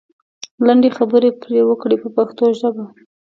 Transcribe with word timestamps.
لنډې 0.67 0.89
خبرې 0.97 1.29
پرې 1.41 1.59
وکړئ 1.69 1.97
په 2.03 2.09
پښتو 2.15 2.45
ژبه. 2.59 2.85